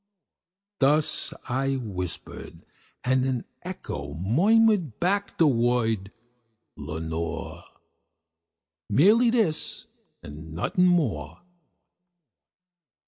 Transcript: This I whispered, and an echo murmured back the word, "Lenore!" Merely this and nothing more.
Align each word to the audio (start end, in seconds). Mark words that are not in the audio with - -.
This 0.79 1.31
I 1.47 1.75
whispered, 1.75 2.65
and 3.03 3.23
an 3.23 3.45
echo 3.61 4.15
murmured 4.15 4.99
back 4.99 5.37
the 5.37 5.45
word, 5.45 6.11
"Lenore!" 6.75 7.61
Merely 8.89 9.29
this 9.29 9.85
and 10.23 10.53
nothing 10.53 10.87
more. 10.87 11.43